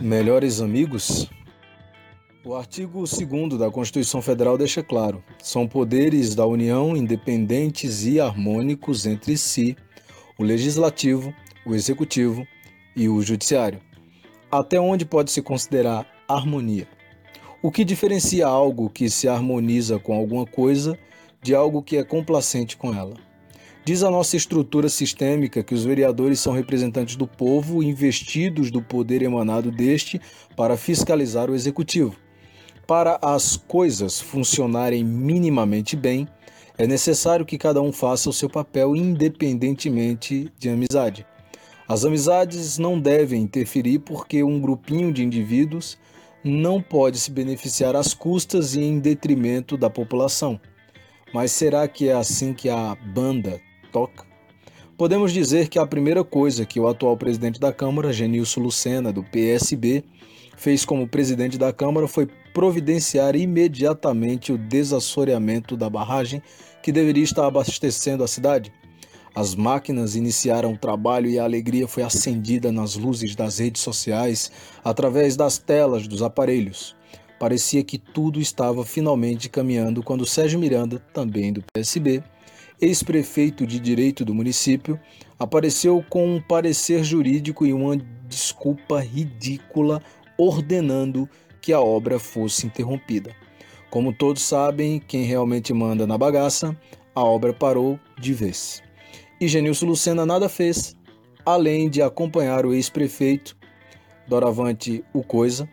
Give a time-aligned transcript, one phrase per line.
[0.00, 1.28] Melhores amigos?
[2.44, 9.06] O artigo 2 da Constituição Federal deixa claro: são poderes da União independentes e harmônicos
[9.06, 9.76] entre si,
[10.38, 12.46] o legislativo, o executivo
[12.94, 13.80] e o judiciário.
[14.50, 16.86] Até onde pode se considerar harmonia?
[17.62, 20.96] O que diferencia algo que se harmoniza com alguma coisa
[21.42, 23.25] de algo que é complacente com ela?
[23.86, 29.22] Diz a nossa estrutura sistêmica que os vereadores são representantes do povo, investidos do poder
[29.22, 30.20] emanado deste
[30.56, 32.16] para fiscalizar o executivo.
[32.84, 36.26] Para as coisas funcionarem minimamente bem,
[36.76, 41.24] é necessário que cada um faça o seu papel independentemente de amizade.
[41.86, 45.96] As amizades não devem interferir porque um grupinho de indivíduos
[46.42, 50.60] não pode se beneficiar às custas e em detrimento da população.
[51.32, 53.60] Mas será que é assim que a banda
[53.96, 54.26] toca.
[54.98, 59.24] Podemos dizer que a primeira coisa que o atual presidente da Câmara, Genilson Lucena, do
[59.24, 60.04] PSB,
[60.54, 66.42] fez como presidente da Câmara foi providenciar imediatamente o desassoreamento da barragem
[66.82, 68.70] que deveria estar abastecendo a cidade.
[69.34, 74.52] As máquinas iniciaram o trabalho e a alegria foi acendida nas luzes das redes sociais
[74.84, 76.94] através das telas dos aparelhos.
[77.38, 82.22] Parecia que tudo estava finalmente caminhando quando Sérgio Miranda, também do PSB,
[82.80, 84.98] ex-prefeito de direito do município,
[85.38, 87.96] apareceu com um parecer jurídico e uma
[88.28, 90.02] desculpa ridícula
[90.38, 91.28] ordenando
[91.60, 93.34] que a obra fosse interrompida.
[93.90, 96.76] Como todos sabem, quem realmente manda na bagaça,
[97.14, 98.82] a obra parou de vez.
[99.40, 100.96] E Genilson Lucena nada fez,
[101.44, 103.56] além de acompanhar o ex-prefeito,
[104.28, 105.68] doravante o Coisa,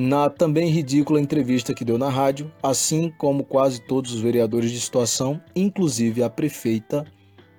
[0.00, 4.80] na também ridícula entrevista que deu na rádio, assim como quase todos os vereadores de
[4.80, 7.04] situação, inclusive a prefeita,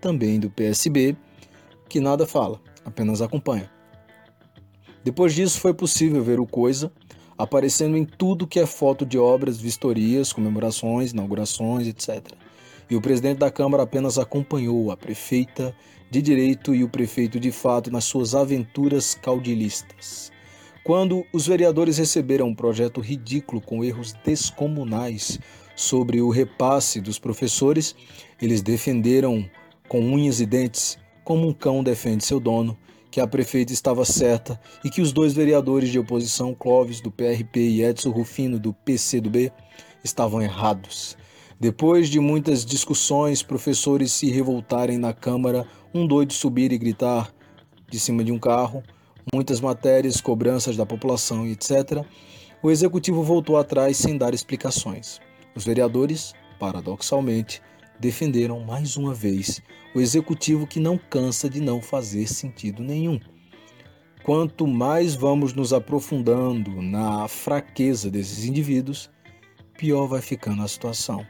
[0.00, 1.14] também do PSB,
[1.86, 3.70] que nada fala, apenas acompanha.
[5.04, 6.90] Depois disso, foi possível ver o Coisa
[7.36, 12.32] aparecendo em tudo que é foto de obras, vistorias, comemorações, inaugurações, etc.
[12.88, 15.74] E o presidente da Câmara apenas acompanhou a prefeita
[16.10, 20.32] de direito e o prefeito de fato nas suas aventuras caudilistas.
[20.82, 25.38] Quando os vereadores receberam um projeto ridículo com erros descomunais
[25.76, 27.94] sobre o repasse dos professores,
[28.40, 29.48] eles defenderam
[29.88, 32.78] com unhas e dentes, como um cão defende seu dono,
[33.10, 37.60] que a prefeita estava certa e que os dois vereadores de oposição, Clóvis do PRP
[37.60, 39.52] e Edson Rufino do PCdoB,
[40.02, 41.16] estavam errados.
[41.58, 47.34] Depois de muitas discussões, professores se revoltarem na Câmara, um doido subir e gritar
[47.90, 48.82] de cima de um carro,
[49.32, 52.04] muitas matérias, cobranças da população e etc.,
[52.62, 55.20] o executivo voltou atrás sem dar explicações.
[55.54, 57.62] Os vereadores, paradoxalmente,
[57.98, 59.60] defenderam mais uma vez
[59.94, 63.18] o executivo que não cansa de não fazer sentido nenhum.
[64.22, 69.10] Quanto mais vamos nos aprofundando na fraqueza desses indivíduos,
[69.76, 71.26] pior vai ficando a situação.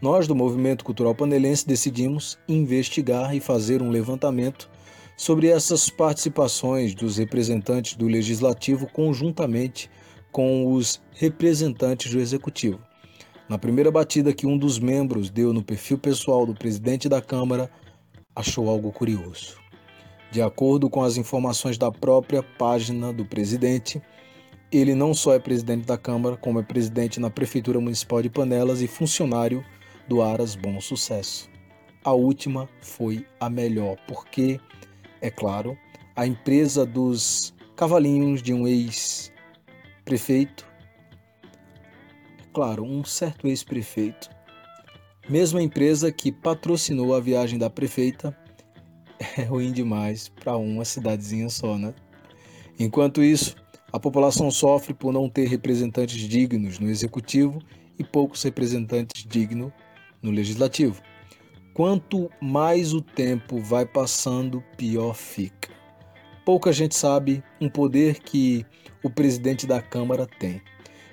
[0.00, 4.68] Nós, do Movimento Cultural Panelense, decidimos investigar e fazer um levantamento
[5.22, 9.88] sobre essas participações dos representantes do Legislativo conjuntamente
[10.32, 12.80] com os representantes do Executivo.
[13.48, 17.70] Na primeira batida que um dos membros deu no perfil pessoal do presidente da Câmara,
[18.34, 19.58] achou algo curioso.
[20.32, 24.02] De acordo com as informações da própria página do presidente,
[24.72, 28.82] ele não só é presidente da Câmara, como é presidente na Prefeitura Municipal de Panelas
[28.82, 29.64] e funcionário
[30.08, 31.48] do Aras Bom Sucesso.
[32.02, 34.58] A última foi a melhor, porque
[35.22, 35.78] é claro,
[36.14, 40.66] a empresa dos cavalinhos de um ex-prefeito.
[42.40, 44.28] É claro, um certo ex-prefeito.
[45.30, 48.36] Mesma empresa que patrocinou a viagem da prefeita
[49.38, 51.94] é ruim demais para uma cidadezinha só, né?
[52.78, 53.54] Enquanto isso,
[53.92, 57.60] a população sofre por não ter representantes dignos no executivo
[57.96, 59.72] e poucos representantes dignos
[60.20, 61.00] no legislativo.
[61.74, 65.70] Quanto mais o tempo vai passando, pior fica.
[66.44, 68.66] Pouca gente sabe um poder que
[69.02, 70.60] o presidente da Câmara tem.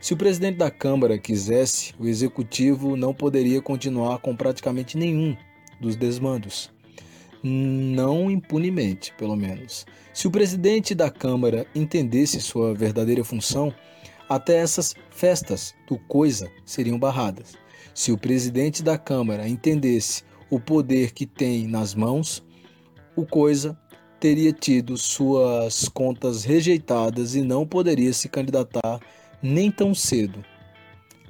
[0.02, 5.36] Se o presidente da Câmara quisesse, o executivo não poderia continuar com praticamente nenhum
[5.80, 6.70] dos desmandos.
[7.42, 9.86] Não impunemente, pelo menos.
[10.14, 13.74] Se o presidente da Câmara entendesse sua verdadeira função,
[14.28, 17.54] até essas festas do coisa seriam barradas.
[17.94, 22.44] Se o presidente da Câmara entendesse o poder que tem nas mãos,
[23.16, 23.78] o coisa
[24.20, 29.00] teria tido suas contas rejeitadas e não poderia se candidatar
[29.42, 30.44] nem tão cedo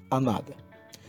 [0.09, 0.53] a nada.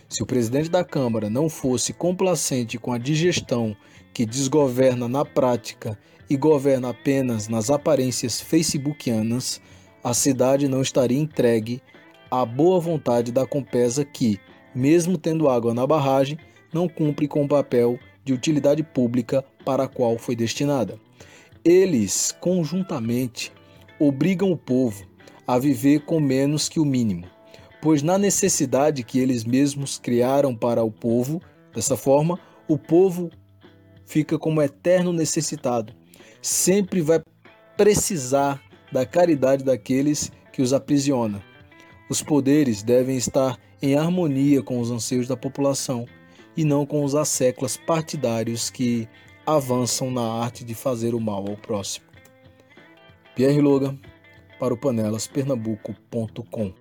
[0.09, 3.77] Se o presidente da Câmara não fosse complacente com a digestão
[4.13, 5.99] que desgoverna na prática
[6.29, 9.61] e governa apenas nas aparências facebookianas,
[10.03, 11.81] a cidade não estaria entregue
[12.31, 14.39] à boa vontade da Compesa que,
[14.75, 16.39] mesmo tendo água na barragem,
[16.73, 20.99] não cumpre com o papel de utilidade pública para a qual foi destinada.
[21.65, 23.53] Eles, conjuntamente,
[23.99, 25.05] obrigam o povo
[25.47, 27.27] a viver com menos que o mínimo,
[27.83, 31.43] pois na necessidade que eles mesmos criaram para o povo,
[31.75, 32.39] dessa forma,
[32.69, 33.31] o povo
[34.07, 35.93] fica como eterno necessitado,
[36.41, 37.21] sempre vai
[37.77, 38.63] precisar
[38.93, 41.43] da caridade daqueles que os aprisiona.
[42.09, 46.07] Os poderes devem estar em harmonia com os anseios da população
[46.57, 49.09] e não com os asseclas partidários que
[49.47, 52.07] avançam na arte de fazer o mal ao próximo.
[53.35, 53.99] Pierre Logan,
[54.59, 56.73] para o panelas pernambuco.com